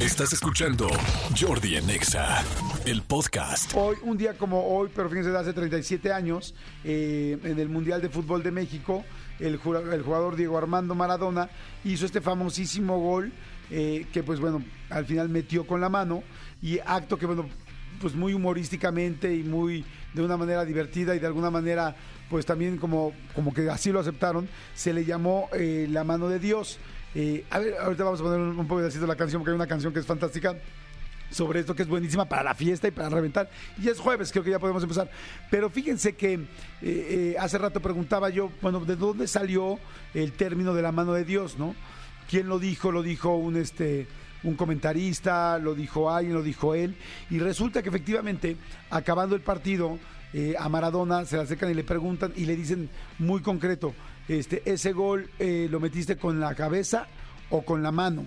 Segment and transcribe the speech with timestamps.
[0.00, 0.88] Estás escuchando
[1.38, 2.42] Jordi en Exa,
[2.86, 3.72] el podcast.
[3.74, 8.08] Hoy, un día como hoy, pero fíjense, hace 37 años, eh, en el Mundial de
[8.08, 9.04] Fútbol de México,
[9.40, 9.60] el,
[9.92, 11.50] el jugador Diego Armando Maradona
[11.84, 13.30] hizo este famosísimo gol
[13.70, 16.22] eh, que, pues bueno, al final metió con la mano
[16.62, 17.46] y acto que, bueno,
[18.00, 21.94] pues muy humorísticamente y muy de una manera divertida y de alguna manera,
[22.30, 26.38] pues también como, como que así lo aceptaron, se le llamó eh, la mano de
[26.38, 26.78] Dios.
[27.50, 29.66] A ver, ahorita vamos a poner un, un pedacito de la canción porque hay una
[29.66, 30.56] canción que es fantástica
[31.30, 33.48] sobre esto que es buenísima para la fiesta y para reventar.
[33.80, 35.10] Y es jueves, creo que ya podemos empezar.
[35.50, 36.40] Pero fíjense que eh,
[36.82, 39.78] eh, hace rato preguntaba yo, bueno, ¿de dónde salió
[40.14, 41.74] el término de la mano de Dios, no?
[42.28, 42.92] ¿Quién lo dijo?
[42.92, 44.06] Lo dijo un este
[44.42, 46.96] un comentarista, lo dijo alguien, lo dijo él.
[47.28, 48.56] Y resulta que efectivamente,
[48.88, 49.98] acabando el partido,
[50.32, 53.94] eh, a Maradona se le acercan y le preguntan y le dicen muy concreto,
[54.28, 57.06] este, ese gol eh, lo metiste con la cabeza
[57.50, 58.26] o con la mano.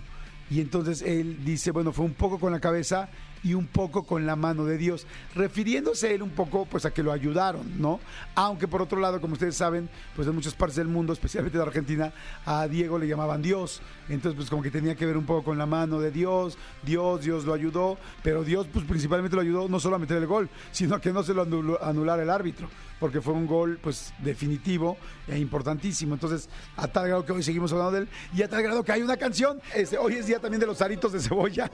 [0.49, 3.09] Y entonces él dice, bueno, fue un poco con la cabeza
[3.43, 5.05] y un poco con la mano de Dios,
[5.35, 7.99] refiriéndose él un poco pues a que lo ayudaron, ¿no?
[8.35, 11.63] Aunque por otro lado, como ustedes saben, pues en muchas partes del mundo, especialmente de
[11.63, 12.13] Argentina,
[12.45, 13.81] a Diego le llamaban Dios.
[14.09, 17.21] Entonces pues como que tenía que ver un poco con la mano de Dios, Dios,
[17.21, 20.49] Dios lo ayudó, pero Dios pues principalmente lo ayudó no solo a meter el gol,
[20.71, 21.43] sino a que no se lo
[21.83, 22.67] anulara el árbitro,
[22.99, 24.97] porque fue un gol pues definitivo
[25.27, 26.13] e importantísimo.
[26.13, 28.91] Entonces, a tal grado que hoy seguimos hablando de él y a tal grado que
[28.91, 31.69] hay una canción, este, hoy es día también de los aritos de cebolla.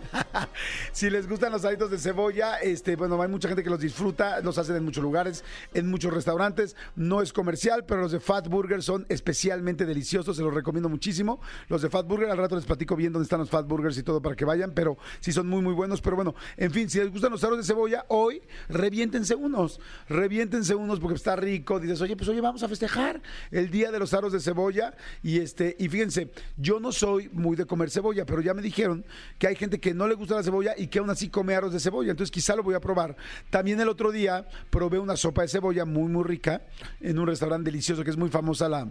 [0.91, 4.41] si les gustan los aritos de cebolla, este, bueno, hay mucha gente que los disfruta,
[4.41, 5.43] los hacen en muchos lugares,
[5.73, 10.43] en muchos restaurantes, no es comercial, pero los de Fat Burger son especialmente deliciosos, se
[10.43, 11.39] los recomiendo muchísimo.
[11.67, 14.03] Los de Fat Burger, al rato les platico bien dónde están los Fat Burgers y
[14.03, 16.01] todo para que vayan, pero sí son muy, muy buenos.
[16.01, 20.75] Pero bueno, en fin, si les gustan los aros de cebolla, hoy reviéntense unos, reviéntense
[20.75, 21.79] unos porque está rico.
[21.79, 23.21] Dices, oye, pues oye, vamos a festejar
[23.51, 24.95] el día de los aros de cebolla.
[25.23, 29.05] Y este, y fíjense, yo no soy muy de comer cebolla, pero ya me dijeron
[29.37, 31.73] que hay gente que no le gusta la cebolla y que aún así come aros
[31.73, 32.11] de cebolla.
[32.11, 33.15] Entonces quizá lo voy a probar.
[33.49, 36.61] También el otro día probé una sopa de cebolla muy, muy rica
[37.01, 38.87] en un restaurante delicioso que es muy famosa la,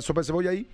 [0.00, 0.68] sopa de cebolla ahí.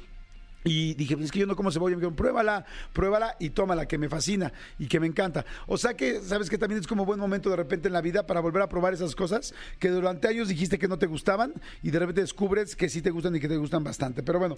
[0.64, 1.94] Y dije, "Pues es que yo no como cebolla.
[1.94, 5.46] Me dijeron, pruébala, pruébala y tómala, que me fascina y que me encanta.
[5.68, 8.26] O sea que, ¿sabes que También es como buen momento de repente en la vida
[8.26, 11.90] para volver a probar esas cosas que durante años dijiste que no te gustaban y
[11.90, 14.24] de repente descubres que sí te gustan y que te gustan bastante.
[14.24, 14.56] Pero bueno,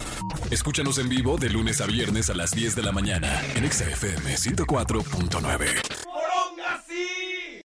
[0.49, 3.85] Escúchanos en vivo de lunes a viernes a las 10 de la mañana en Exa
[3.85, 6.00] FM 104.9.